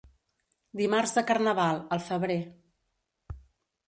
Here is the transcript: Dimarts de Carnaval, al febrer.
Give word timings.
Dimarts 0.79 1.11
de 1.17 1.23
Carnaval, 1.31 1.81
al 1.97 2.01
febrer. 2.05 2.39